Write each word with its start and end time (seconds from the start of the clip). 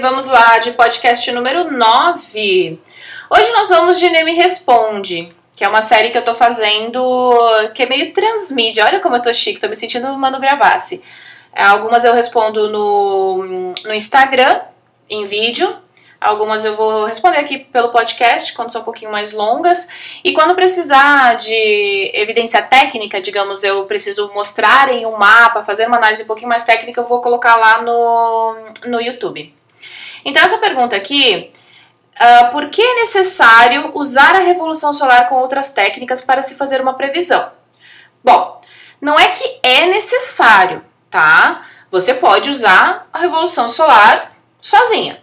vamos 0.00 0.24
lá, 0.24 0.58
de 0.58 0.72
podcast 0.72 1.30
número 1.30 1.70
9. 1.70 2.80
Hoje 3.28 3.52
nós 3.52 3.68
vamos 3.68 3.98
de 3.98 4.08
Nem 4.08 4.24
Me 4.24 4.32
Responde, 4.32 5.28
que 5.54 5.62
é 5.62 5.68
uma 5.68 5.82
série 5.82 6.08
que 6.08 6.16
eu 6.16 6.24
tô 6.24 6.34
fazendo 6.34 7.38
que 7.74 7.82
é 7.82 7.86
meio 7.86 8.10
transmídia. 8.14 8.86
Olha 8.86 9.00
como 9.00 9.16
eu 9.16 9.22
tô 9.22 9.32
chique, 9.34 9.60
tô 9.60 9.68
me 9.68 9.76
sentindo 9.76 10.10
Mano 10.16 10.40
Gravassi. 10.40 11.04
Algumas 11.54 12.04
eu 12.04 12.14
respondo 12.14 12.70
no, 12.70 13.74
no 13.84 13.92
Instagram, 13.92 14.62
em 15.08 15.26
vídeo, 15.26 15.78
Algumas 16.18 16.66
eu 16.66 16.76
vou 16.76 17.06
responder 17.06 17.38
aqui 17.38 17.58
pelo 17.58 17.88
podcast, 17.88 18.52
quando 18.52 18.70
são 18.70 18.82
um 18.82 18.84
pouquinho 18.84 19.10
mais 19.10 19.32
longas. 19.32 19.88
E 20.22 20.34
quando 20.34 20.54
precisar 20.54 21.34
de 21.34 22.10
evidência 22.12 22.60
técnica, 22.60 23.22
digamos, 23.22 23.64
eu 23.64 23.86
preciso 23.86 24.30
mostrar 24.34 24.92
em 24.92 25.06
um 25.06 25.16
mapa, 25.16 25.62
fazer 25.62 25.86
uma 25.86 25.96
análise 25.96 26.22
um 26.22 26.26
pouquinho 26.26 26.50
mais 26.50 26.64
técnica, 26.64 27.00
eu 27.00 27.06
vou 27.06 27.22
colocar 27.22 27.56
lá 27.56 27.80
no, 27.80 28.54
no 28.84 29.00
YouTube. 29.00 29.59
Então, 30.24 30.42
essa 30.42 30.58
pergunta 30.58 30.96
aqui. 30.96 31.52
Uh, 32.20 32.52
por 32.52 32.68
que 32.68 32.82
é 32.82 32.96
necessário 32.96 33.92
usar 33.94 34.36
a 34.36 34.40
revolução 34.40 34.92
solar 34.92 35.28
com 35.28 35.36
outras 35.36 35.72
técnicas 35.72 36.20
para 36.20 36.42
se 36.42 36.54
fazer 36.54 36.80
uma 36.80 36.92
previsão? 36.92 37.50
Bom, 38.22 38.60
não 39.00 39.18
é 39.18 39.28
que 39.28 39.58
é 39.62 39.86
necessário, 39.86 40.84
tá? 41.10 41.62
Você 41.90 42.12
pode 42.12 42.50
usar 42.50 43.08
a 43.10 43.18
revolução 43.18 43.68
solar 43.68 44.36
sozinha. 44.60 45.22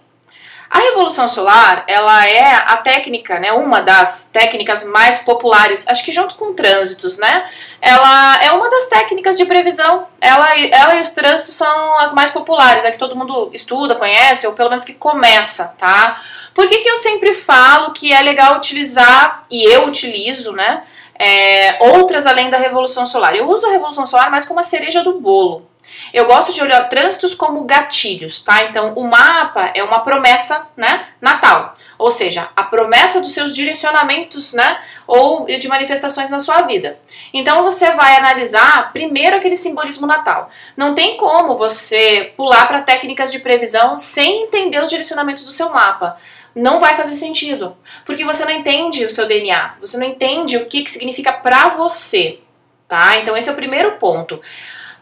A 0.70 0.80
revolução 0.80 1.30
solar, 1.30 1.86
ela 1.88 2.28
é 2.28 2.54
a 2.54 2.78
técnica, 2.78 3.40
né, 3.40 3.54
uma 3.54 3.82
das 3.82 4.30
técnicas 4.32 4.84
mais 4.84 5.20
populares, 5.20 5.88
acho 5.88 6.04
que 6.04 6.12
junto 6.12 6.36
com 6.36 6.54
trânsitos, 6.54 7.18
né? 7.18 7.50
Ela 7.82 8.44
é 8.44 8.52
uma 8.52 8.70
das 8.70 8.88
técnicas 8.88 9.38
de 9.38 9.46
previsão. 9.46 10.08
Ela, 10.20 10.60
ela 10.60 10.96
e 10.96 11.02
os 11.02 11.12
trânsitos 11.12 11.54
são 11.54 11.98
as 12.00 12.14
mais 12.14 12.32
populares, 12.32 12.84
é 12.84 12.92
que 12.92 13.00
todo 13.00 13.16
mundo 13.16 13.50
estuda, 13.54 13.96
conhece, 13.96 14.46
ou 14.46 14.54
pelo 14.54 14.70
menos 14.70 14.84
que 14.84 14.94
começa, 14.94 15.76
tá? 15.78 16.22
Por 16.54 16.68
que, 16.68 16.80
que 16.80 16.90
eu 16.90 16.98
sempre 16.98 17.34
falo 17.34 17.94
que 17.94 18.12
é 18.12 18.22
legal 18.22 18.58
utilizar, 18.58 19.46
e 19.50 19.64
eu 19.64 19.88
utilizo, 19.88 20.52
né? 20.52 20.84
É, 21.18 21.78
outras 21.94 22.28
além 22.28 22.50
da 22.50 22.58
revolução 22.58 23.06
solar. 23.06 23.36
Eu 23.36 23.50
uso 23.50 23.66
a 23.66 23.72
revolução 23.72 24.06
solar 24.06 24.30
mais 24.30 24.46
como 24.46 24.60
a 24.60 24.64
cereja 24.64 25.04
do 25.04 25.20
bolo, 25.20 25.68
eu 26.14 26.26
gosto 26.26 26.54
de 26.54 26.62
olhar 26.62 26.88
trânsitos 26.90 27.36
como 27.36 27.64
gatilhos, 27.64 28.44
tá? 28.44 28.64
Então, 28.64 28.94
o 28.94 29.04
mapa 29.04 29.72
é 29.74 29.84
uma 29.84 30.00
promessa, 30.00 30.68
né, 30.76 31.08
natal. 31.22 31.74
Ou 31.98 32.10
seja, 32.10 32.50
a 32.56 32.64
promessa 32.64 33.20
dos 33.20 33.34
seus 33.34 33.54
direcionamentos, 33.54 34.54
né, 34.54 34.80
ou 35.06 35.46
de 35.46 35.68
manifestações 35.68 36.30
na 36.30 36.40
sua 36.40 36.62
vida. 36.62 37.00
Então, 37.34 37.64
você 37.64 37.92
vai 37.92 38.16
analisar 38.16 38.92
primeiro 38.94 39.36
aquele 39.36 39.56
simbolismo 39.56 40.08
natal. 40.08 40.50
Não 40.76 40.96
tem 40.96 41.18
como 41.18 41.58
você 41.58 42.34
pular 42.38 42.68
para 42.68 42.82
técnicas 42.82 43.32
de 43.32 43.40
previsão 43.40 43.98
sem 43.98 44.44
entender 44.44 44.82
os 44.82 44.90
direcionamentos 44.90 45.44
do 45.44 45.52
seu 45.52 45.70
mapa 45.70 46.18
não 46.58 46.80
vai 46.80 46.96
fazer 46.96 47.14
sentido, 47.14 47.78
porque 48.04 48.26
você 48.26 48.44
não 48.44 48.52
entende 48.52 49.06
o 49.06 49.12
seu 49.12 49.28
DNA, 49.28 49.76
você 49.80 49.96
não 49.96 50.08
entende 50.08 50.58
o 50.58 50.66
que, 50.66 50.82
que 50.82 50.90
significa 50.90 51.32
para 51.32 51.70
você, 51.70 52.40
tá? 52.88 53.20
Então 53.20 53.38
esse 53.38 53.48
é 53.48 53.52
o 53.52 53.56
primeiro 53.56 53.92
ponto 53.94 54.42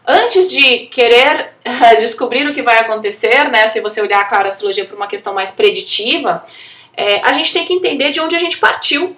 antes 0.06 0.50
de 0.50 0.86
querer 0.86 1.54
descobrir 1.98 2.46
o 2.46 2.54
que 2.54 2.62
vai 2.62 2.78
acontecer, 2.78 3.50
né, 3.50 3.66
se 3.66 3.80
você 3.80 4.00
olhar 4.00 4.26
claro, 4.28 4.44
a 4.44 4.48
astrologia 4.48 4.84
por 4.84 4.96
uma 4.96 5.06
questão 5.06 5.34
mais 5.34 5.50
preditiva, 5.50 6.44
é, 6.96 7.20
a 7.24 7.32
gente 7.32 7.52
tem 7.52 7.66
que 7.66 7.74
entender 7.74 8.10
de 8.10 8.20
onde 8.20 8.36
a 8.36 8.38
gente 8.38 8.58
partiu. 8.58 9.16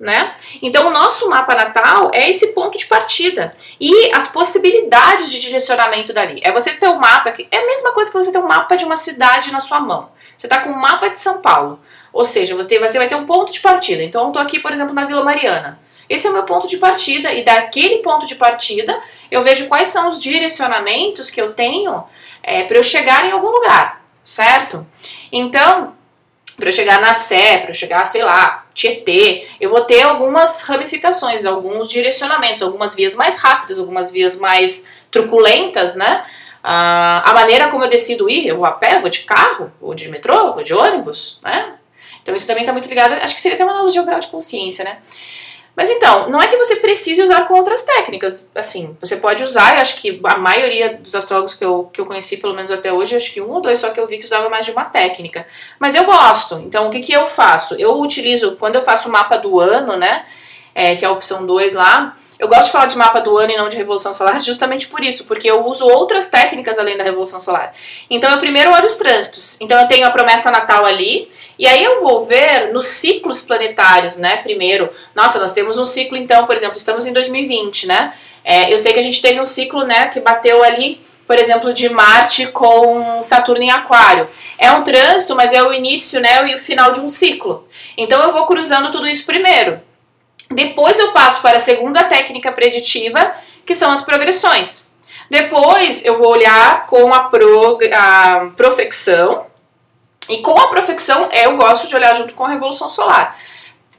Né? 0.00 0.34
Então, 0.60 0.88
o 0.88 0.90
nosso 0.90 1.28
mapa 1.30 1.54
natal 1.54 2.10
é 2.12 2.28
esse 2.28 2.48
ponto 2.48 2.76
de 2.76 2.86
partida 2.86 3.52
e 3.80 4.12
as 4.12 4.26
possibilidades 4.26 5.30
de 5.30 5.38
direcionamento 5.38 6.12
dali. 6.12 6.40
É 6.42 6.50
você 6.50 6.72
ter 6.72 6.88
um 6.88 6.98
mapa, 6.98 7.30
que 7.30 7.46
é 7.48 7.58
a 7.58 7.66
mesma 7.66 7.92
coisa 7.92 8.10
que 8.10 8.16
você 8.16 8.32
ter 8.32 8.38
um 8.38 8.48
mapa 8.48 8.74
de 8.74 8.84
uma 8.84 8.96
cidade 8.96 9.52
na 9.52 9.60
sua 9.60 9.78
mão. 9.78 10.10
Você 10.36 10.48
está 10.48 10.58
com 10.58 10.70
um 10.70 10.76
mapa 10.76 11.06
de 11.06 11.20
São 11.20 11.40
Paulo, 11.40 11.78
ou 12.12 12.24
seja, 12.24 12.56
você 12.56 12.98
vai 12.98 13.06
ter 13.06 13.14
um 13.14 13.26
ponto 13.26 13.52
de 13.52 13.60
partida. 13.60 14.02
Então, 14.02 14.22
eu 14.22 14.28
estou 14.28 14.42
aqui, 14.42 14.58
por 14.58 14.72
exemplo, 14.72 14.92
na 14.92 15.04
Vila 15.04 15.22
Mariana. 15.22 15.78
Esse 16.12 16.26
é 16.26 16.30
o 16.30 16.34
meu 16.34 16.42
ponto 16.42 16.68
de 16.68 16.76
partida 16.76 17.32
e 17.32 17.42
daquele 17.42 18.00
ponto 18.00 18.26
de 18.26 18.34
partida 18.34 19.00
eu 19.30 19.40
vejo 19.40 19.66
quais 19.66 19.88
são 19.88 20.10
os 20.10 20.20
direcionamentos 20.20 21.30
que 21.30 21.40
eu 21.40 21.54
tenho 21.54 22.04
é, 22.42 22.64
para 22.64 22.76
eu 22.76 22.82
chegar 22.82 23.24
em 23.24 23.30
algum 23.30 23.48
lugar, 23.48 24.04
certo? 24.22 24.86
Então, 25.32 25.94
para 26.54 26.68
eu 26.68 26.72
chegar 26.72 27.00
na 27.00 27.14
Sé, 27.14 27.60
para 27.60 27.70
eu 27.70 27.74
chegar, 27.74 28.04
sei 28.04 28.22
lá, 28.22 28.66
Tietê, 28.74 29.48
eu 29.58 29.70
vou 29.70 29.86
ter 29.86 30.02
algumas 30.02 30.60
ramificações, 30.64 31.46
alguns 31.46 31.88
direcionamentos, 31.88 32.60
algumas 32.60 32.94
vias 32.94 33.16
mais 33.16 33.38
rápidas, 33.38 33.78
algumas 33.78 34.12
vias 34.12 34.38
mais 34.38 34.88
truculentas, 35.10 35.96
né? 35.96 36.26
Ah, 36.62 37.22
a 37.24 37.32
maneira 37.32 37.68
como 37.68 37.84
eu 37.84 37.88
decido 37.88 38.28
ir, 38.28 38.46
eu 38.46 38.56
vou 38.58 38.66
a 38.66 38.72
pé, 38.72 38.98
vou 38.98 39.08
de 39.08 39.20
carro, 39.20 39.72
vou 39.80 39.94
de 39.94 40.10
metrô, 40.10 40.52
vou 40.52 40.62
de 40.62 40.74
ônibus, 40.74 41.40
né? 41.42 41.72
Então 42.22 42.36
isso 42.36 42.46
também 42.46 42.64
está 42.64 42.72
muito 42.72 42.86
ligado, 42.86 43.14
acho 43.14 43.34
que 43.34 43.40
seria 43.40 43.54
até 43.54 43.64
uma 43.64 43.72
analogia 43.72 44.02
ao 44.02 44.06
grau 44.06 44.20
de 44.20 44.26
consciência, 44.26 44.84
né? 44.84 44.98
Mas 45.74 45.88
então, 45.88 46.28
não 46.28 46.40
é 46.40 46.46
que 46.46 46.56
você 46.56 46.76
precise 46.76 47.22
usar 47.22 47.48
com 47.48 47.54
outras 47.54 47.82
técnicas. 47.82 48.50
Assim, 48.54 48.94
você 49.00 49.16
pode 49.16 49.42
usar, 49.42 49.74
eu 49.74 49.80
acho 49.80 50.00
que 50.00 50.20
a 50.22 50.36
maioria 50.36 50.98
dos 50.98 51.14
astrólogos 51.14 51.54
que 51.54 51.64
eu, 51.64 51.88
que 51.92 52.00
eu 52.00 52.06
conheci, 52.06 52.36
pelo 52.36 52.54
menos 52.54 52.70
até 52.70 52.92
hoje, 52.92 53.16
acho 53.16 53.32
que 53.32 53.40
um 53.40 53.50
ou 53.50 53.60
dois 53.60 53.78
só 53.78 53.90
que 53.90 53.98
eu 53.98 54.06
vi 54.06 54.18
que 54.18 54.24
usava 54.26 54.50
mais 54.50 54.66
de 54.66 54.70
uma 54.70 54.84
técnica. 54.84 55.46
Mas 55.78 55.94
eu 55.94 56.04
gosto. 56.04 56.56
Então, 56.66 56.88
o 56.88 56.90
que, 56.90 57.00
que 57.00 57.12
eu 57.12 57.26
faço? 57.26 57.74
Eu 57.76 57.98
utilizo, 57.98 58.56
quando 58.56 58.76
eu 58.76 58.82
faço 58.82 59.08
o 59.08 59.12
mapa 59.12 59.38
do 59.38 59.58
ano, 59.58 59.96
né? 59.96 60.24
É, 60.74 60.96
que 60.96 61.04
é 61.04 61.08
a 61.08 61.12
opção 61.12 61.46
2 61.46 61.74
lá, 61.74 62.16
eu 62.42 62.48
gosto 62.48 62.64
de 62.64 62.72
falar 62.72 62.86
de 62.86 62.96
mapa 62.96 63.20
do 63.20 63.38
ano 63.38 63.52
e 63.52 63.56
não 63.56 63.68
de 63.68 63.76
revolução 63.76 64.12
solar 64.12 64.40
justamente 64.42 64.88
por 64.88 65.04
isso, 65.04 65.26
porque 65.26 65.48
eu 65.48 65.64
uso 65.64 65.86
outras 65.86 66.26
técnicas 66.26 66.76
além 66.76 66.96
da 66.96 67.04
revolução 67.04 67.38
solar. 67.38 67.72
Então 68.10 68.28
eu 68.32 68.38
primeiro 68.40 68.72
olho 68.72 68.84
os 68.84 68.96
trânsitos. 68.96 69.60
Então 69.60 69.80
eu 69.80 69.86
tenho 69.86 70.04
a 70.04 70.10
promessa 70.10 70.50
natal 70.50 70.84
ali, 70.84 71.28
e 71.56 71.68
aí 71.68 71.84
eu 71.84 72.02
vou 72.02 72.26
ver 72.26 72.72
nos 72.72 72.86
ciclos 72.86 73.42
planetários, 73.42 74.16
né? 74.16 74.38
Primeiro, 74.38 74.90
nossa, 75.14 75.38
nós 75.38 75.52
temos 75.52 75.78
um 75.78 75.84
ciclo 75.84 76.16
então, 76.16 76.44
por 76.44 76.56
exemplo, 76.56 76.76
estamos 76.76 77.06
em 77.06 77.12
2020, 77.12 77.86
né? 77.86 78.12
É, 78.44 78.74
eu 78.74 78.78
sei 78.78 78.92
que 78.92 78.98
a 78.98 79.02
gente 79.02 79.22
teve 79.22 79.40
um 79.40 79.44
ciclo, 79.44 79.84
né, 79.84 80.08
que 80.08 80.18
bateu 80.18 80.64
ali 80.64 81.00
por 81.24 81.38
exemplo, 81.38 81.72
de 81.72 81.88
Marte 81.88 82.48
com 82.48 83.22
Saturno 83.22 83.62
em 83.62 83.70
Aquário. 83.70 84.28
É 84.58 84.70
um 84.72 84.82
trânsito, 84.82 85.36
mas 85.36 85.52
é 85.52 85.62
o 85.62 85.72
início 85.72 86.20
né, 86.20 86.46
e 86.50 86.54
o 86.54 86.58
final 86.58 86.92
de 86.92 87.00
um 87.00 87.08
ciclo. 87.08 87.66
Então 87.96 88.20
eu 88.22 88.32
vou 88.32 88.44
cruzando 88.44 88.90
tudo 88.90 89.06
isso 89.06 89.24
primeiro. 89.24 89.80
Depois 90.54 90.98
eu 90.98 91.12
passo 91.12 91.40
para 91.40 91.56
a 91.56 91.60
segunda 91.60 92.04
técnica 92.04 92.52
preditiva, 92.52 93.32
que 93.64 93.74
são 93.74 93.90
as 93.90 94.02
progressões. 94.02 94.90
Depois 95.30 96.04
eu 96.04 96.16
vou 96.16 96.28
olhar 96.28 96.86
com 96.86 97.12
a, 97.12 97.30
a 97.94 98.50
profecção, 98.56 99.46
e 100.28 100.38
com 100.38 100.58
a 100.58 100.68
profecção 100.68 101.28
eu 101.32 101.56
gosto 101.56 101.88
de 101.88 101.96
olhar 101.96 102.14
junto 102.14 102.34
com 102.34 102.44
a 102.44 102.48
revolução 102.48 102.88
solar. 102.88 103.38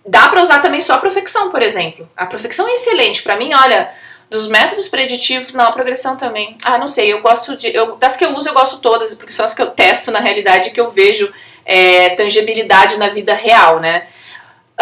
Dá 0.06 0.28
para 0.28 0.42
usar 0.42 0.60
também 0.60 0.82
só 0.82 0.94
a 0.94 0.98
profecção, 0.98 1.50
por 1.50 1.62
exemplo. 1.62 2.10
A 2.16 2.26
profecção 2.26 2.68
é 2.68 2.74
excelente. 2.74 3.24
Para 3.24 3.38
mim, 3.38 3.54
olha, 3.54 3.90
dos 4.30 4.48
métodos 4.48 4.90
preditivos, 4.90 5.54
não, 5.54 5.66
a 5.66 5.72
progressão 5.72 6.18
também. 6.18 6.58
Ah, 6.64 6.78
não 6.78 6.88
sei, 6.88 7.14
eu 7.14 7.22
gosto 7.22 7.56
de. 7.56 7.74
Eu, 7.74 7.96
das 7.96 8.18
que 8.18 8.26
eu 8.26 8.36
uso, 8.36 8.50
eu 8.50 8.54
gosto 8.54 8.80
todas, 8.80 9.14
porque 9.16 9.32
são 9.32 9.46
as 9.46 9.54
que 9.54 9.62
eu 9.62 9.72
testo 9.72 10.12
na 10.12 10.20
realidade 10.20 10.72
que 10.72 10.80
eu 10.80 10.90
vejo 10.90 11.32
é, 11.66 12.10
tangibilidade 12.12 12.98
na 12.98 13.10
vida 13.10 13.34
real, 13.34 13.80
né? 13.80 14.08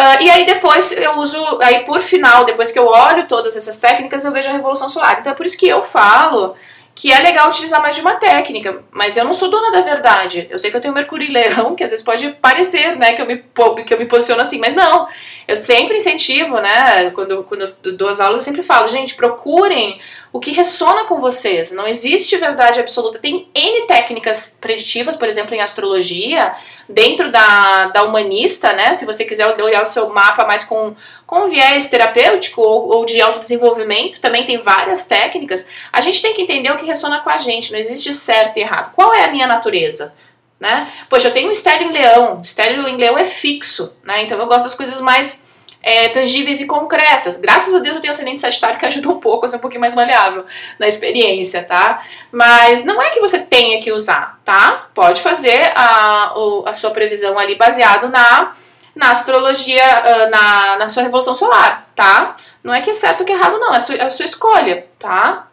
Uh, 0.01 0.23
e 0.23 0.31
aí 0.31 0.47
depois 0.47 0.91
eu 0.93 1.17
uso, 1.17 1.37
aí 1.61 1.85
por 1.85 2.01
final, 2.01 2.43
depois 2.43 2.71
que 2.71 2.79
eu 2.79 2.87
olho 2.87 3.27
todas 3.27 3.55
essas 3.55 3.77
técnicas, 3.77 4.25
eu 4.25 4.31
vejo 4.31 4.49
a 4.49 4.51
revolução 4.51 4.89
solar. 4.89 5.19
Então 5.19 5.31
é 5.31 5.35
por 5.35 5.45
isso 5.45 5.55
que 5.55 5.67
eu 5.67 5.83
falo 5.83 6.55
que 6.95 7.11
é 7.11 7.19
legal 7.19 7.47
utilizar 7.49 7.81
mais 7.81 7.95
de 7.95 8.01
uma 8.01 8.15
técnica, 8.15 8.83
mas 8.91 9.15
eu 9.15 9.23
não 9.23 9.33
sou 9.33 9.49
dona 9.49 9.71
da 9.71 9.81
verdade. 9.81 10.47
Eu 10.49 10.59
sei 10.59 10.69
que 10.69 10.77
eu 10.77 10.81
tenho 10.81 10.93
Mercúrio 10.93 11.27
e 11.27 11.31
Leão, 11.31 11.75
que 11.75 11.83
às 11.83 11.91
vezes 11.91 12.03
pode 12.03 12.29
parecer, 12.33 12.97
né, 12.97 13.13
que 13.13 13.21
eu 13.21 13.25
me, 13.25 13.37
que 13.85 13.93
eu 13.93 13.97
me 13.97 14.05
posiciono 14.05 14.41
assim, 14.41 14.59
mas 14.59 14.73
não. 14.73 15.07
Eu 15.47 15.55
sempre 15.55 15.97
incentivo, 15.97 16.59
né, 16.59 17.09
quando, 17.11 17.43
quando 17.43 17.73
dou 17.93 18.09
as 18.09 18.19
aulas, 18.19 18.41
eu 18.41 18.43
sempre 18.43 18.63
falo, 18.63 18.87
gente, 18.87 19.15
procurem 19.15 19.99
o 20.33 20.39
que 20.39 20.51
ressona 20.51 21.03
com 21.03 21.19
vocês. 21.19 21.71
Não 21.71 21.85
existe 21.85 22.37
verdade 22.37 22.79
absoluta. 22.79 23.19
Tem 23.19 23.49
N 23.53 23.85
técnicas 23.85 24.57
preditivas, 24.59 25.15
por 25.15 25.27
exemplo, 25.27 25.53
em 25.53 25.61
astrologia, 25.61 26.53
dentro 26.87 27.29
da, 27.29 27.87
da 27.87 28.03
humanista, 28.03 28.71
né? 28.73 28.93
Se 28.93 29.05
você 29.05 29.25
quiser 29.25 29.47
olhar 29.61 29.81
o 29.81 29.85
seu 29.85 30.09
mapa 30.09 30.45
mais 30.45 30.63
com, 30.63 30.95
com 31.25 31.47
viés 31.49 31.89
terapêutico 31.89 32.61
ou, 32.61 32.89
ou 32.89 33.05
de 33.05 33.21
autodesenvolvimento, 33.21 34.21
também 34.21 34.45
tem 34.45 34.57
várias 34.57 35.05
técnicas. 35.05 35.67
A 35.91 35.99
gente 35.99 36.21
tem 36.21 36.33
que 36.33 36.41
entender 36.41 36.71
o 36.71 36.77
que 36.77 36.85
ressona 36.85 37.19
com 37.19 37.29
a 37.29 37.37
gente. 37.37 37.71
Não 37.71 37.79
existe 37.79 38.13
certo 38.13 38.57
e 38.57 38.61
errado. 38.61 38.93
Qual 38.93 39.13
é 39.13 39.25
a 39.25 39.31
minha 39.31 39.47
natureza? 39.47 40.13
Né? 40.57 40.87
Poxa, 41.09 41.27
eu 41.27 41.33
tenho 41.33 41.49
um 41.49 41.51
estélio 41.51 41.89
em 41.89 41.91
leão. 41.91 42.39
Estélio 42.41 42.87
em 42.87 42.95
leão 42.95 43.17
é 43.17 43.25
fixo, 43.25 43.93
né? 44.03 44.21
Então 44.21 44.39
eu 44.39 44.45
gosto 44.45 44.63
das 44.63 44.75
coisas 44.75 45.01
mais 45.01 45.45
é, 45.81 46.09
tangíveis 46.09 46.59
e 46.59 46.65
concretas. 46.65 47.37
Graças 47.37 47.73
a 47.73 47.79
Deus 47.79 47.95
eu 47.95 48.01
tenho 48.01 48.11
ascendente 48.11 48.39
sagitário 48.39 48.77
que 48.77 48.85
ajuda 48.85 49.09
um 49.09 49.19
pouco 49.19 49.45
a 49.45 49.49
ser 49.49 49.57
um 49.57 49.59
pouquinho 49.59 49.81
mais 49.81 49.95
maleável 49.95 50.45
na 50.77 50.87
experiência, 50.87 51.63
tá? 51.63 52.01
Mas 52.31 52.85
não 52.85 53.01
é 53.01 53.09
que 53.09 53.19
você 53.19 53.39
tenha 53.39 53.81
que 53.81 53.91
usar, 53.91 54.39
tá? 54.45 54.87
Pode 54.93 55.21
fazer 55.21 55.71
a, 55.75 56.33
a 56.65 56.73
sua 56.73 56.91
previsão 56.91 57.37
ali 57.37 57.55
baseado 57.55 58.09
na, 58.09 58.53
na 58.95 59.11
astrologia, 59.11 59.83
ah, 59.83 60.29
na, 60.29 60.77
na 60.77 60.89
sua 60.89 61.03
revolução 61.03 61.33
solar, 61.33 61.87
tá? 61.95 62.35
Não 62.63 62.73
é 62.73 62.81
que 62.81 62.89
é 62.89 62.93
certo 62.93 63.21
ou 63.21 63.25
que 63.25 63.31
é 63.31 63.35
errado, 63.35 63.57
não. 63.59 63.73
É 63.73 63.77
a 63.77 63.79
sua, 63.79 63.95
é 63.95 64.03
a 64.03 64.09
sua 64.09 64.25
escolha, 64.25 64.87
tá? 64.99 65.47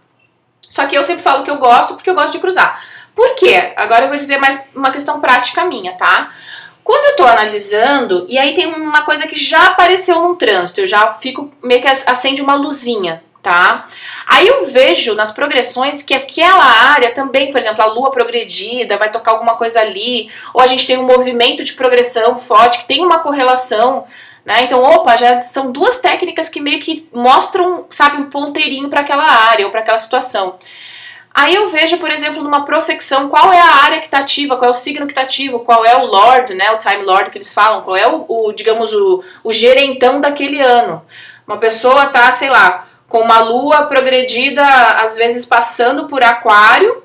Só 0.68 0.86
que 0.86 0.96
eu 0.96 1.02
sempre 1.02 1.22
falo 1.22 1.44
que 1.44 1.50
eu 1.50 1.56
gosto 1.56 1.94
porque 1.94 2.10
eu 2.10 2.14
gosto 2.14 2.32
de 2.32 2.40
cruzar. 2.40 2.82
Por 3.14 3.34
quê? 3.34 3.72
Agora 3.76 4.04
eu 4.04 4.08
vou 4.08 4.16
dizer 4.16 4.38
mais 4.38 4.68
uma 4.74 4.92
questão 4.92 5.20
prática 5.20 5.64
minha, 5.64 5.96
tá? 5.96 6.30
Quando 6.88 7.04
eu 7.04 7.16
tô 7.16 7.24
analisando, 7.24 8.24
e 8.30 8.38
aí 8.38 8.54
tem 8.54 8.64
uma 8.64 9.02
coisa 9.02 9.28
que 9.28 9.38
já 9.38 9.66
apareceu 9.66 10.22
no 10.22 10.36
trânsito, 10.36 10.80
eu 10.80 10.86
já 10.86 11.12
fico 11.12 11.50
meio 11.62 11.82
que 11.82 11.86
acende 11.86 12.40
uma 12.40 12.54
luzinha, 12.54 13.22
tá? 13.42 13.84
Aí 14.26 14.48
eu 14.48 14.64
vejo 14.64 15.14
nas 15.14 15.30
progressões 15.30 16.02
que 16.02 16.14
aquela 16.14 16.64
área 16.64 17.10
também, 17.10 17.52
por 17.52 17.58
exemplo, 17.58 17.82
a 17.82 17.88
lua 17.88 18.10
progredida, 18.10 18.96
vai 18.96 19.12
tocar 19.12 19.32
alguma 19.32 19.54
coisa 19.54 19.82
ali, 19.82 20.30
ou 20.54 20.62
a 20.62 20.66
gente 20.66 20.86
tem 20.86 20.96
um 20.96 21.04
movimento 21.04 21.62
de 21.62 21.74
progressão 21.74 22.38
forte 22.38 22.78
que 22.78 22.88
tem 22.88 23.04
uma 23.04 23.18
correlação 23.18 24.06
né? 24.46 24.62
Então, 24.62 24.82
opa, 24.82 25.14
já 25.14 25.42
são 25.42 25.70
duas 25.70 25.98
técnicas 25.98 26.48
que 26.48 26.58
meio 26.58 26.80
que 26.80 27.06
mostram, 27.12 27.84
sabe, 27.90 28.16
um 28.16 28.30
ponteirinho 28.30 28.88
para 28.88 29.00
aquela 29.00 29.30
área 29.30 29.66
ou 29.66 29.70
para 29.70 29.80
aquela 29.80 29.98
situação. 29.98 30.58
Aí 31.34 31.54
eu 31.54 31.68
vejo, 31.68 31.98
por 31.98 32.10
exemplo, 32.10 32.42
numa 32.42 32.64
profecção, 32.64 33.28
qual 33.28 33.52
é 33.52 33.60
a 33.60 33.84
área 33.84 34.00
que 34.00 34.06
está 34.06 34.18
ativa, 34.18 34.56
qual 34.56 34.68
é 34.68 34.70
o 34.70 34.74
signo 34.74 35.06
que 35.06 35.12
está 35.12 35.22
ativo, 35.22 35.60
qual 35.60 35.84
é 35.84 35.96
o 35.96 36.06
Lord, 36.06 36.54
né, 36.54 36.70
o 36.72 36.78
Time 36.78 37.02
Lord 37.02 37.30
que 37.30 37.38
eles 37.38 37.52
falam, 37.52 37.82
qual 37.82 37.96
é 37.96 38.08
o, 38.08 38.24
o 38.28 38.52
digamos, 38.52 38.92
o, 38.92 39.22
o 39.44 39.52
gerentão 39.52 40.20
daquele 40.20 40.60
ano. 40.60 41.02
Uma 41.46 41.58
pessoa 41.58 42.06
tá, 42.06 42.30
sei 42.32 42.50
lá, 42.50 42.86
com 43.06 43.20
uma 43.20 43.40
lua 43.40 43.86
progredida, 43.86 44.64
às 45.02 45.16
vezes 45.16 45.44
passando 45.44 46.08
por 46.08 46.22
aquário, 46.22 47.02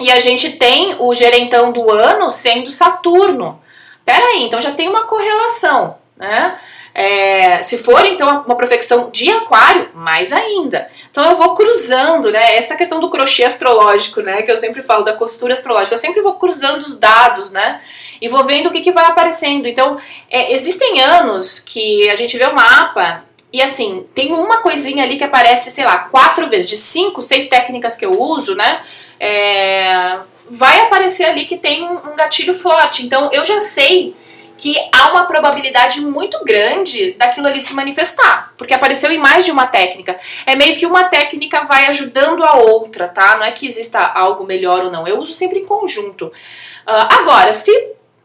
e 0.00 0.12
a 0.12 0.20
gente 0.20 0.52
tem 0.52 0.96
o 1.00 1.12
gerentão 1.12 1.72
do 1.72 1.90
ano 1.90 2.30
sendo 2.30 2.70
Saturno. 2.70 3.60
Peraí, 4.04 4.44
então 4.44 4.60
já 4.60 4.70
tem 4.70 4.88
uma 4.88 5.04
correlação 5.04 5.96
né? 6.18 6.58
É, 6.94 7.62
se 7.62 7.78
for 7.78 8.04
então 8.04 8.42
uma 8.44 8.56
profecção 8.56 9.10
de 9.12 9.30
aquário, 9.30 9.90
mais 9.94 10.32
ainda. 10.32 10.88
Então 11.10 11.24
eu 11.30 11.36
vou 11.36 11.54
cruzando, 11.54 12.30
né? 12.30 12.56
Essa 12.56 12.76
questão 12.76 13.00
do 13.00 13.10
crochê 13.10 13.44
astrológico, 13.44 14.20
né? 14.20 14.42
Que 14.42 14.50
eu 14.50 14.56
sempre 14.56 14.82
falo 14.82 15.04
da 15.04 15.12
costura 15.12 15.54
astrológica, 15.54 15.94
eu 15.94 15.98
sempre 15.98 16.22
vou 16.22 16.34
cruzando 16.38 16.82
os 16.82 16.98
dados, 16.98 17.52
né? 17.52 17.80
E 18.20 18.28
vou 18.28 18.42
vendo 18.44 18.68
o 18.68 18.72
que, 18.72 18.80
que 18.80 18.92
vai 18.92 19.04
aparecendo. 19.06 19.68
Então, 19.68 19.96
é, 20.28 20.52
existem 20.52 21.00
anos 21.00 21.60
que 21.60 22.10
a 22.10 22.16
gente 22.16 22.36
vê 22.36 22.46
o 22.46 22.54
mapa 22.54 23.24
e 23.52 23.62
assim, 23.62 24.06
tem 24.14 24.32
uma 24.32 24.58
coisinha 24.58 25.04
ali 25.04 25.16
que 25.16 25.24
aparece, 25.24 25.70
sei 25.70 25.84
lá, 25.84 25.98
quatro 26.00 26.48
vezes, 26.48 26.68
de 26.68 26.76
cinco, 26.76 27.22
seis 27.22 27.48
técnicas 27.48 27.96
que 27.96 28.04
eu 28.04 28.20
uso, 28.20 28.54
né? 28.54 28.82
É, 29.18 30.18
vai 30.50 30.80
aparecer 30.80 31.24
ali 31.24 31.46
que 31.46 31.56
tem 31.56 31.84
um 31.84 32.14
gatilho 32.14 32.54
forte. 32.54 33.04
Então 33.04 33.30
eu 33.32 33.44
já 33.44 33.60
sei 33.60 34.14
que 34.58 34.76
há 34.92 35.12
uma 35.12 35.24
probabilidade 35.24 36.00
muito 36.00 36.44
grande 36.44 37.12
daquilo 37.12 37.46
ali 37.46 37.62
se 37.62 37.72
manifestar, 37.74 38.52
porque 38.58 38.74
apareceu 38.74 39.10
em 39.12 39.18
mais 39.18 39.44
de 39.44 39.52
uma 39.52 39.66
técnica. 39.66 40.18
É 40.44 40.56
meio 40.56 40.76
que 40.76 40.84
uma 40.84 41.04
técnica 41.04 41.64
vai 41.64 41.86
ajudando 41.86 42.42
a 42.42 42.56
outra, 42.56 43.06
tá? 43.06 43.36
Não 43.36 43.44
é 43.44 43.52
que 43.52 43.66
exista 43.66 44.00
algo 44.00 44.44
melhor 44.44 44.84
ou 44.84 44.90
não. 44.90 45.06
Eu 45.06 45.18
uso 45.18 45.32
sempre 45.32 45.60
em 45.60 45.64
conjunto. 45.64 46.26
Uh, 46.26 47.20
agora, 47.20 47.52
se 47.52 47.72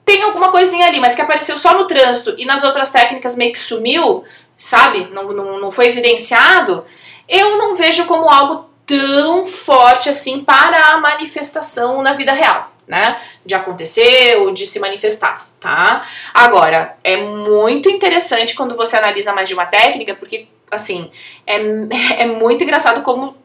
tem 0.04 0.24
alguma 0.24 0.52
coisinha 0.52 0.88
ali, 0.88 1.00
mas 1.00 1.14
que 1.14 1.22
apareceu 1.22 1.58
só 1.58 1.78
no 1.78 1.86
trânsito 1.86 2.34
e 2.38 2.46
nas 2.46 2.64
outras 2.64 2.90
técnicas 2.90 3.36
meio 3.36 3.54
que 3.54 3.60
sumiu, 3.60 4.24
sabe? 4.58 5.08
Não, 5.14 5.32
não, 5.32 5.60
não 5.60 5.72
foi 5.72 5.88
evidenciado, 5.88 6.84
eu 7.30 7.58
não 7.58 7.76
vejo 7.76 8.06
como 8.06 8.28
algo 8.28 8.70
tão 8.88 9.46
forte 9.46 10.10
assim 10.10 10.44
para 10.44 10.88
a 10.88 10.98
manifestação 10.98 12.02
na 12.02 12.14
vida 12.14 12.34
real 12.34 12.73
né? 12.94 13.20
De 13.44 13.56
acontecer 13.56 14.38
ou 14.38 14.54
de 14.54 14.68
se 14.68 14.80
manifestar, 14.80 15.48
tá? 15.60 16.06
Agora, 16.32 16.96
é 17.04 17.18
muito 17.18 17.90
interessante 17.90 18.54
quando 18.54 18.76
você 18.76 18.96
analisa 18.96 19.34
mais 19.34 19.48
de 19.50 19.56
uma 19.56 19.66
técnica, 19.66 20.14
porque, 20.14 20.48
assim, 20.70 21.10
é, 21.48 21.56
é 22.22 22.26
muito 22.28 22.64
engraçado 22.64 23.02
como 23.02 23.36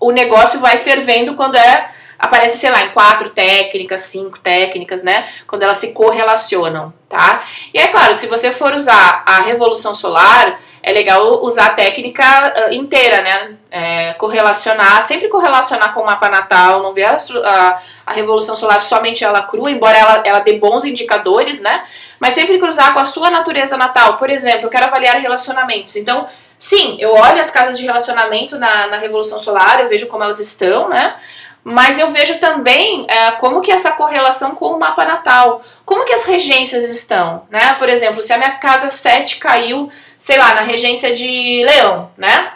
o 0.00 0.10
negócio 0.10 0.58
vai 0.58 0.78
fervendo 0.78 1.34
quando 1.34 1.56
é 1.56 1.90
aparece, 2.18 2.58
sei 2.58 2.70
lá, 2.70 2.82
em 2.82 2.90
quatro 2.90 3.30
técnicas, 3.30 4.00
cinco 4.00 4.40
técnicas, 4.40 5.04
né? 5.04 5.28
Quando 5.46 5.62
elas 5.62 5.76
se 5.76 5.92
correlacionam, 5.92 6.92
tá? 7.08 7.44
E 7.72 7.78
é 7.78 7.86
claro, 7.86 8.18
se 8.18 8.26
você 8.26 8.50
for 8.50 8.72
usar 8.72 9.22
a 9.24 9.40
revolução 9.40 9.94
solar, 9.94 10.58
é 10.88 10.92
legal 10.92 11.44
usar 11.44 11.66
a 11.66 11.70
técnica 11.70 12.24
uh, 12.68 12.72
inteira, 12.72 13.20
né? 13.20 13.56
É, 13.70 14.14
correlacionar, 14.14 15.02
sempre 15.02 15.28
correlacionar 15.28 15.92
com 15.92 16.00
o 16.00 16.06
mapa 16.06 16.30
natal, 16.30 16.82
não 16.82 16.94
ver 16.94 17.04
a, 17.04 17.16
a, 17.44 17.78
a, 18.06 18.12
revolução 18.14 18.56
solar 18.56 18.80
somente 18.80 19.22
ela 19.22 19.42
crua, 19.42 19.70
embora 19.70 19.98
ela, 19.98 20.22
ela 20.24 20.38
dê 20.38 20.54
bons 20.54 20.86
indicadores, 20.86 21.60
né? 21.60 21.84
Mas 22.18 22.32
sempre 22.32 22.58
cruzar 22.58 22.94
com 22.94 23.00
a 23.00 23.04
sua 23.04 23.30
natureza 23.30 23.76
natal. 23.76 24.16
Por 24.16 24.30
exemplo, 24.30 24.62
eu 24.62 24.70
quero 24.70 24.86
avaliar 24.86 25.16
relacionamentos. 25.16 25.96
Então, 25.96 26.26
sim, 26.56 26.96
eu 26.98 27.12
olho 27.12 27.38
as 27.38 27.50
casas 27.50 27.78
de 27.78 27.84
relacionamento 27.84 28.58
na, 28.58 28.86
na 28.86 28.96
revolução 28.96 29.38
solar, 29.38 29.80
eu 29.80 29.88
vejo 29.90 30.06
como 30.06 30.24
elas 30.24 30.40
estão, 30.40 30.88
né? 30.88 31.14
Mas 31.62 31.98
eu 31.98 32.10
vejo 32.10 32.38
também 32.38 33.04
é, 33.08 33.32
como 33.32 33.60
que 33.60 33.70
essa 33.70 33.92
correlação 33.92 34.54
com 34.54 34.72
o 34.72 34.78
mapa 34.78 35.04
natal, 35.04 35.60
como 35.84 36.06
que 36.06 36.14
as 36.14 36.24
regências 36.24 36.88
estão, 36.88 37.42
né? 37.50 37.74
Por 37.74 37.90
exemplo, 37.90 38.22
se 38.22 38.32
a 38.32 38.38
minha 38.38 38.52
casa 38.52 38.88
7 38.88 39.38
caiu, 39.38 39.90
sei 40.18 40.36
lá, 40.36 40.52
na 40.54 40.62
regência 40.62 41.12
de 41.14 41.64
leão, 41.64 42.10
né? 42.16 42.52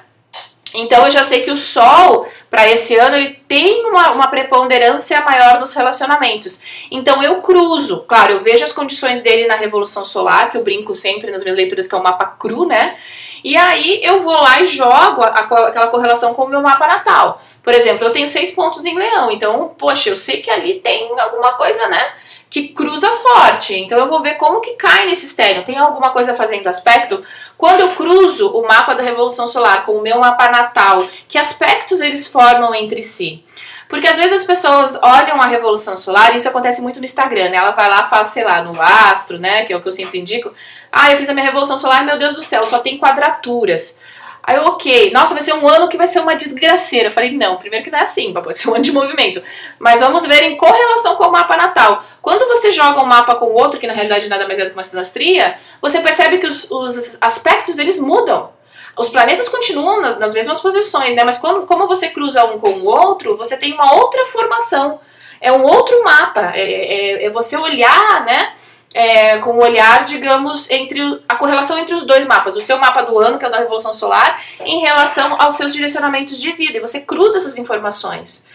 Então 0.74 1.04
eu 1.04 1.10
já 1.10 1.22
sei 1.22 1.42
que 1.42 1.50
o 1.50 1.56
Sol, 1.56 2.26
para 2.50 2.68
esse 2.68 2.96
ano, 2.96 3.16
ele 3.16 3.40
tem 3.46 3.84
uma, 3.86 4.12
uma 4.12 4.26
preponderância 4.26 5.20
maior 5.20 5.60
nos 5.60 5.74
relacionamentos. 5.74 6.62
Então 6.90 7.22
eu 7.22 7.42
cruzo, 7.42 8.04
claro, 8.08 8.32
eu 8.32 8.38
vejo 8.40 8.64
as 8.64 8.72
condições 8.72 9.20
dele 9.20 9.46
na 9.46 9.54
Revolução 9.54 10.04
Solar, 10.04 10.50
que 10.50 10.56
eu 10.56 10.64
brinco 10.64 10.94
sempre 10.94 11.30
nas 11.30 11.42
minhas 11.42 11.56
leituras, 11.56 11.86
que 11.86 11.94
é 11.94 11.98
o 11.98 12.02
mapa 12.02 12.24
cru, 12.24 12.66
né? 12.66 12.96
E 13.44 13.56
aí 13.56 14.00
eu 14.02 14.20
vou 14.20 14.34
lá 14.34 14.60
e 14.60 14.66
jogo 14.66 15.22
a, 15.22 15.26
a, 15.26 15.68
aquela 15.68 15.88
correlação 15.88 16.32
com 16.32 16.44
o 16.44 16.48
meu 16.48 16.62
mapa 16.62 16.86
natal. 16.86 17.40
Por 17.62 17.74
exemplo, 17.74 18.06
eu 18.06 18.12
tenho 18.12 18.26
seis 18.26 18.52
pontos 18.52 18.86
em 18.86 18.96
leão, 18.96 19.30
então, 19.30 19.74
poxa, 19.76 20.10
eu 20.10 20.16
sei 20.16 20.40
que 20.40 20.50
ali 20.50 20.80
tem 20.80 21.08
alguma 21.18 21.52
coisa, 21.52 21.88
né? 21.88 22.12
Que 22.52 22.68
cruza 22.68 23.08
forte. 23.08 23.74
Então 23.74 23.98
eu 23.98 24.06
vou 24.06 24.20
ver 24.20 24.34
como 24.34 24.60
que 24.60 24.72
cai 24.72 25.06
nesse 25.06 25.24
estéreo. 25.24 25.64
Tem 25.64 25.78
alguma 25.78 26.10
coisa 26.10 26.34
fazendo 26.34 26.66
aspecto? 26.66 27.24
Quando 27.56 27.80
eu 27.80 27.88
cruzo 27.92 28.50
o 28.50 28.68
mapa 28.68 28.94
da 28.94 29.02
Revolução 29.02 29.46
Solar 29.46 29.86
com 29.86 29.92
o 29.92 30.02
meu 30.02 30.18
mapa 30.20 30.50
natal, 30.50 31.02
que 31.26 31.38
aspectos 31.38 32.02
eles 32.02 32.26
formam 32.26 32.74
entre 32.74 33.02
si? 33.02 33.42
Porque 33.88 34.06
às 34.06 34.18
vezes 34.18 34.32
as 34.32 34.44
pessoas 34.44 34.98
olham 35.02 35.40
a 35.40 35.46
Revolução 35.46 35.96
Solar, 35.96 36.32
e 36.32 36.36
isso 36.36 36.48
acontece 36.48 36.82
muito 36.82 36.98
no 36.98 37.06
Instagram, 37.06 37.48
né? 37.48 37.56
Ela 37.56 37.70
vai 37.70 37.88
lá, 37.88 38.04
faz, 38.04 38.28
sei 38.28 38.44
lá, 38.44 38.60
no 38.60 38.78
astro, 38.80 39.38
né? 39.38 39.64
Que 39.64 39.72
é 39.72 39.76
o 39.76 39.80
que 39.80 39.88
eu 39.88 39.92
sempre 39.92 40.18
indico. 40.18 40.52
Ah, 40.90 41.10
eu 41.10 41.16
fiz 41.16 41.30
a 41.30 41.34
minha 41.34 41.46
Revolução 41.46 41.78
Solar, 41.78 42.04
meu 42.04 42.18
Deus 42.18 42.34
do 42.34 42.42
céu, 42.42 42.66
só 42.66 42.80
tem 42.80 42.98
quadraturas. 42.98 43.98
Aí 44.44 44.56
eu, 44.56 44.64
ok, 44.64 45.12
nossa, 45.12 45.34
vai 45.34 45.42
ser 45.42 45.54
um 45.54 45.68
ano 45.68 45.88
que 45.88 45.96
vai 45.96 46.06
ser 46.06 46.18
uma 46.18 46.34
desgraceira. 46.34 47.08
Eu 47.08 47.12
falei, 47.12 47.36
não, 47.36 47.56
primeiro 47.56 47.84
que 47.84 47.90
não 47.90 47.98
é 47.98 48.02
assim, 48.02 48.32
pode 48.32 48.58
ser 48.58 48.68
um 48.68 48.74
ano 48.74 48.82
de 48.82 48.90
movimento. 48.90 49.40
Mas 49.78 50.00
vamos 50.00 50.26
ver 50.26 50.42
em 50.42 50.56
correlação 50.56 51.14
com 51.14 51.24
o 51.24 51.30
mapa 51.30 51.56
natal. 51.56 52.02
Quando 52.20 52.46
você 52.48 52.72
joga 52.72 53.00
um 53.00 53.06
mapa 53.06 53.36
com 53.36 53.46
o 53.46 53.52
outro, 53.52 53.78
que 53.78 53.86
na 53.86 53.92
realidade 53.92 54.28
nada 54.28 54.46
mais 54.46 54.58
é 54.58 54.64
do 54.64 54.70
que 54.70 54.76
uma 54.76 54.82
sinastria, 54.82 55.54
você 55.80 56.00
percebe 56.00 56.38
que 56.38 56.46
os, 56.46 56.68
os 56.70 57.18
aspectos 57.20 57.78
eles 57.78 58.00
mudam. 58.00 58.50
Os 58.96 59.08
planetas 59.08 59.48
continuam 59.48 60.00
nas, 60.00 60.18
nas 60.18 60.34
mesmas 60.34 60.60
posições, 60.60 61.14
né? 61.14 61.22
Mas 61.22 61.38
quando, 61.38 61.64
como 61.64 61.86
você 61.86 62.08
cruza 62.08 62.44
um 62.44 62.58
com 62.58 62.70
o 62.70 62.84
outro, 62.84 63.36
você 63.36 63.56
tem 63.56 63.72
uma 63.72 63.94
outra 63.94 64.26
formação. 64.26 65.00
É 65.40 65.52
um 65.52 65.62
outro 65.62 66.02
mapa. 66.02 66.52
É, 66.54 66.62
é, 66.62 67.24
é 67.26 67.30
você 67.30 67.56
olhar, 67.56 68.24
né? 68.24 68.54
É, 68.94 69.38
com 69.38 69.50
o 69.50 69.62
olhar, 69.62 70.04
digamos, 70.04 70.70
entre 70.70 71.00
a 71.28 71.36
correlação 71.36 71.78
entre 71.78 71.94
os 71.94 72.04
dois 72.04 72.26
mapas, 72.26 72.56
o 72.56 72.60
seu 72.60 72.78
mapa 72.78 73.02
do 73.02 73.18
ano, 73.18 73.38
que 73.38 73.44
é 73.44 73.48
o 73.48 73.50
da 73.50 73.58
Revolução 73.58 73.92
Solar, 73.92 74.42
em 74.60 74.80
relação 74.80 75.40
aos 75.40 75.54
seus 75.54 75.72
direcionamentos 75.72 76.38
de 76.38 76.52
vida, 76.52 76.78
e 76.78 76.80
você 76.80 77.00
cruza 77.00 77.38
essas 77.38 77.56
informações. 77.56 78.48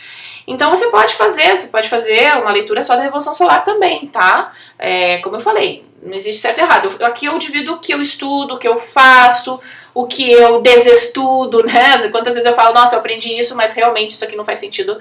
Então 0.48 0.70
você 0.70 0.88
pode 0.88 1.14
fazer, 1.16 1.58
você 1.58 1.68
pode 1.68 1.90
fazer 1.90 2.38
uma 2.38 2.52
leitura 2.52 2.82
só 2.82 2.96
da 2.96 3.02
Revolução 3.02 3.34
Solar 3.34 3.64
também, 3.66 4.08
tá? 4.08 4.54
É, 4.80 5.18
como 5.18 5.36
eu 5.36 5.40
falei, 5.42 5.86
não 6.02 6.14
existe 6.14 6.40
certo 6.40 6.60
e 6.60 6.62
errado. 6.62 6.96
Eu, 7.00 7.06
aqui 7.06 7.26
eu 7.26 7.38
divido 7.38 7.74
o 7.74 7.80
que 7.80 7.94
eu 7.94 8.02
estudo, 8.02 8.56
o 8.56 8.58
que 8.58 8.68
eu 8.68 8.78
faço, 8.78 9.60
o 9.94 10.08
que 10.08 10.32
eu 10.32 10.62
desestudo, 10.62 11.64
né? 11.68 12.08
Quantas 12.10 12.36
vezes 12.36 12.46
eu 12.46 12.56
falo, 12.56 12.74
nossa, 12.74 12.96
eu 12.96 13.00
aprendi 13.00 13.38
isso, 13.38 13.56
mas 13.56 13.74
realmente 13.74 14.12
isso 14.12 14.24
aqui 14.24 14.38
não 14.38 14.46
faz 14.46 14.60
sentido, 14.60 14.98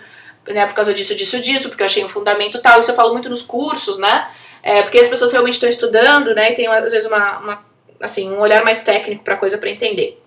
né? 0.48 0.66
Por 0.66 0.74
causa 0.74 0.92
disso, 0.92 1.14
disso, 1.14 1.38
disso, 1.38 1.68
porque 1.68 1.82
eu 1.82 1.86
achei 1.86 2.04
um 2.04 2.08
fundamento 2.08 2.60
tal. 2.60 2.80
Isso 2.80 2.90
eu 2.90 2.96
falo 2.96 3.12
muito 3.12 3.28
nos 3.28 3.42
cursos, 3.42 3.98
né? 3.98 4.26
É, 4.66 4.82
porque 4.82 4.98
as 4.98 5.06
pessoas 5.06 5.30
realmente 5.30 5.54
estão 5.54 5.68
estudando, 5.68 6.34
né? 6.34 6.50
E 6.50 6.54
tem 6.56 6.66
às 6.66 6.90
vezes 6.90 7.06
uma, 7.06 7.38
uma 7.38 7.64
assim, 8.00 8.32
um 8.32 8.40
olhar 8.40 8.64
mais 8.64 8.82
técnico 8.82 9.22
para 9.22 9.34
a 9.34 9.36
coisa 9.36 9.58
para 9.58 9.70
entender. 9.70 10.20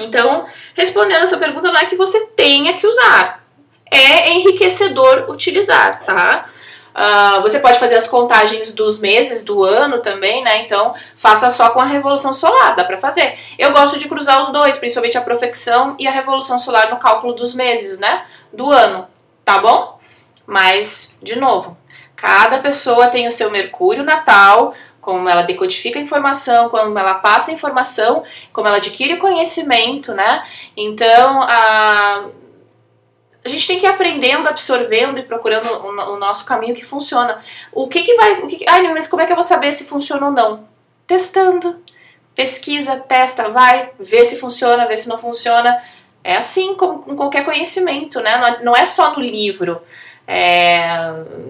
Então, 0.00 0.46
respondendo 0.74 1.20
a 1.20 1.26
sua 1.26 1.36
pergunta, 1.36 1.70
não 1.70 1.78
é 1.78 1.84
que 1.84 1.94
você 1.94 2.28
tenha 2.28 2.72
que 2.78 2.86
usar, 2.86 3.44
é 3.90 4.30
enriquecedor 4.30 5.28
utilizar, 5.28 6.02
tá? 6.02 6.46
Uh, 6.94 7.42
você 7.42 7.58
pode 7.58 7.78
fazer 7.78 7.96
as 7.96 8.06
contagens 8.06 8.72
dos 8.72 8.98
meses 8.98 9.44
do 9.44 9.62
ano 9.62 9.98
também, 9.98 10.42
né? 10.42 10.62
Então, 10.62 10.94
faça 11.14 11.50
só 11.50 11.68
com 11.68 11.78
a 11.78 11.84
revolução 11.84 12.32
solar, 12.32 12.74
dá 12.74 12.84
para 12.84 12.96
fazer. 12.96 13.38
Eu 13.58 13.70
gosto 13.70 13.98
de 13.98 14.08
cruzar 14.08 14.40
os 14.40 14.50
dois, 14.50 14.78
principalmente 14.78 15.18
a 15.18 15.20
profecção 15.20 15.94
e 15.98 16.08
a 16.08 16.10
revolução 16.10 16.58
solar 16.58 16.88
no 16.88 16.96
cálculo 16.96 17.34
dos 17.34 17.54
meses, 17.54 17.98
né? 17.98 18.24
Do 18.50 18.72
ano, 18.72 19.06
tá 19.44 19.58
bom? 19.58 20.00
Mas, 20.46 21.18
de 21.22 21.38
novo, 21.38 21.76
Cada 22.20 22.58
pessoa 22.58 23.06
tem 23.06 23.28
o 23.28 23.30
seu 23.30 23.48
Mercúrio 23.48 24.02
natal, 24.02 24.74
como 25.00 25.28
ela 25.28 25.42
decodifica 25.42 26.00
a 26.00 26.02
informação, 26.02 26.68
como 26.68 26.98
ela 26.98 27.14
passa 27.14 27.52
a 27.52 27.54
informação, 27.54 28.24
como 28.52 28.66
ela 28.66 28.78
adquire 28.78 29.18
conhecimento, 29.18 30.12
né? 30.12 30.42
Então, 30.76 31.40
a... 31.42 32.24
a 33.44 33.48
gente 33.48 33.68
tem 33.68 33.78
que 33.78 33.86
ir 33.86 33.88
aprendendo, 33.88 34.48
absorvendo 34.48 35.20
e 35.20 35.22
procurando 35.22 35.68
o, 35.68 36.14
o 36.14 36.18
nosso 36.18 36.44
caminho 36.44 36.74
que 36.74 36.84
funciona. 36.84 37.38
O 37.72 37.86
que 37.88 38.02
que 38.02 38.16
vai. 38.16 38.32
O 38.32 38.48
que, 38.48 38.64
ai, 38.68 38.82
mas 38.92 39.06
como 39.06 39.22
é 39.22 39.26
que 39.26 39.30
eu 39.30 39.36
vou 39.36 39.42
saber 39.44 39.72
se 39.72 39.84
funciona 39.84 40.26
ou 40.26 40.32
não? 40.32 40.68
Testando. 41.06 41.78
Pesquisa, 42.34 42.96
testa, 42.96 43.48
vai, 43.48 43.92
vê 43.98 44.24
se 44.24 44.36
funciona, 44.36 44.88
vê 44.88 44.96
se 44.96 45.08
não 45.08 45.18
funciona. 45.18 45.80
É 46.24 46.36
assim 46.36 46.74
com, 46.74 46.98
com 46.98 47.14
qualquer 47.14 47.44
conhecimento, 47.44 48.20
né? 48.20 48.58
Não 48.64 48.74
é 48.74 48.84
só 48.84 49.12
no 49.14 49.20
livro. 49.20 49.80
É, 50.30 50.86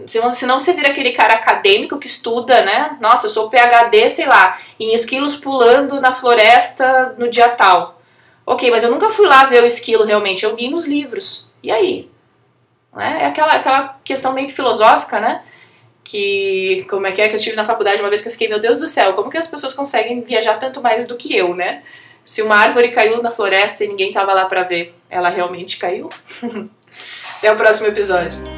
senão 0.07 0.61
você 0.61 0.73
vira 0.73 0.91
aquele 0.91 1.11
cara 1.11 1.35
acadêmico 1.35 1.99
que 1.99 2.07
estuda, 2.07 2.63
né? 2.63 2.97
Nossa, 3.01 3.27
eu 3.27 3.31
sou 3.31 3.51
PhD, 3.51 4.09
sei 4.09 4.27
lá, 4.27 4.57
em 4.79 4.95
esquilos 4.95 5.35
pulando 5.35 6.01
na 6.01 6.13
floresta 6.13 7.13
no 7.19 7.29
dia 7.29 7.49
tal. 7.49 8.01
Ok, 8.47 8.71
mas 8.71 8.85
eu 8.85 8.91
nunca 8.93 9.11
fui 9.11 9.27
lá 9.27 9.47
ver 9.47 9.65
o 9.65 9.67
esquilo 9.67 10.05
realmente, 10.05 10.45
eu 10.45 10.55
li 10.55 10.71
nos 10.71 10.87
livros. 10.87 11.49
E 11.61 11.73
aí? 11.73 12.09
Né? 12.95 13.19
É 13.23 13.27
aquela, 13.27 13.55
aquela 13.55 13.99
questão 14.05 14.33
meio 14.33 14.47
que 14.47 14.55
filosófica, 14.55 15.19
né? 15.19 15.43
Que, 16.05 16.87
como 16.89 17.05
é 17.07 17.13
que 17.13 17.21
é 17.21 17.29
que 17.29 17.35
eu 17.35 17.41
tive 17.41 17.57
na 17.57 17.65
faculdade 17.65 18.01
uma 18.01 18.09
vez 18.09 18.23
que 18.23 18.29
eu 18.29 18.33
fiquei, 18.33 18.49
meu 18.49 18.61
Deus 18.61 18.79
do 18.79 18.87
céu, 18.87 19.13
como 19.15 19.29
que 19.29 19.37
as 19.37 19.49
pessoas 19.49 19.75
conseguem 19.75 20.23
viajar 20.23 20.55
tanto 20.55 20.81
mais 20.81 21.05
do 21.05 21.17
que 21.17 21.37
eu, 21.37 21.53
né? 21.53 21.83
Se 22.25 22.43
uma 22.43 22.55
árvore 22.57 22.93
caiu 22.93 23.21
na 23.23 23.31
floresta 23.33 23.85
e 23.85 23.89
ninguém 23.89 24.13
tava 24.13 24.33
lá 24.33 24.45
para 24.45 24.63
ver, 24.63 24.95
ela 25.11 25.29
realmente 25.29 25.79
caiu? 25.79 26.09
Até 27.39 27.53
o 27.53 27.57
próximo 27.57 27.89
episódio. 27.89 28.58